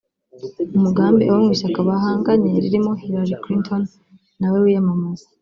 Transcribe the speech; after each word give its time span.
umugambi 0.77 1.21
abo 1.25 1.39
mu 1.45 1.51
ishyaka 1.55 1.79
bahanganye 1.87 2.49
ririmo 2.63 2.91
Hillary 3.01 3.35
Clinton 3.43 3.81
nawe 4.39 4.57
wiyamamaza 4.63 5.27